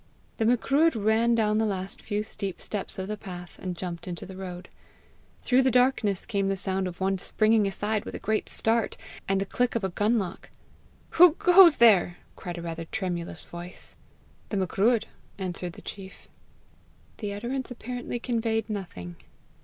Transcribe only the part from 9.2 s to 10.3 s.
and the click of a gun